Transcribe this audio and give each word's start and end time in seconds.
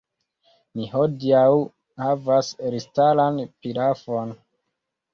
Ni 0.79 0.87
hodiaŭ 0.93 1.43
havas 2.05 2.51
elstaran 2.73 3.41
pilafon! 3.63 4.39